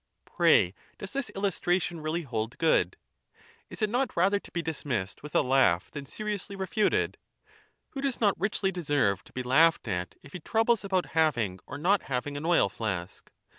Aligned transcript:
Pray 0.25 0.71
d 0.97 1.05
this 1.13 1.29
illustration 1.35 1.99
really 2.01 2.23
hold 2.23 2.57
good? 2.57 2.97
is 3.69 3.83
it 3.83 3.89
not 3.91 4.17
rather 4.17 4.39
to 4.39 4.51
be 4.51 4.63
dismissed 4.63 5.21
with 5.21 5.35
a 5.35 5.43
laugh 5.43 5.91
than 5.91 6.07
seriously 6.07 6.55
refuted? 6.55 7.19
Wiio 7.95 8.01
does 8.01 8.19
not 8.19 8.33
richly 8.39 8.71
deserve 8.71 9.23
to 9.25 9.31
be 9.33 9.43
laughed 9.43 9.87
at 9.87 10.15
if 10.23 10.33
he 10.33 10.39
troubles 10.39 10.83
about 10.83 11.05
having 11.13 11.59
or 11.67 11.77
not 11.77 12.01
having 12.01 12.35
an 12.35 12.47
oil 12.47 12.67
flask 12.67 13.31